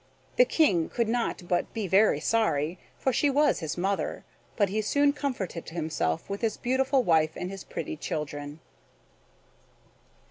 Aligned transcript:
The 0.37 0.45
King 0.45 0.89
could 0.89 1.07
not 1.07 1.47
but 1.47 1.71
be 1.75 1.85
very 1.85 2.19
sorry, 2.19 2.79
for 2.97 3.13
she 3.13 3.29
was 3.29 3.59
his 3.59 3.77
mother; 3.77 4.25
but 4.55 4.69
he 4.69 4.81
soon 4.81 5.13
comforted 5.13 5.69
himself 5.69 6.27
with 6.27 6.41
his 6.41 6.57
beautiful 6.57 7.03
wife 7.03 7.33
and 7.35 7.51
his 7.51 7.63
pretty 7.63 7.95
children. 7.95 8.61